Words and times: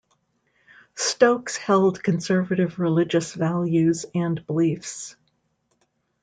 Stokes 0.95 1.57
held 1.57 2.01
conservative 2.01 2.79
religious 2.79 3.35
values 3.35 4.03
and 4.15 4.43
beliefs. 4.47 5.15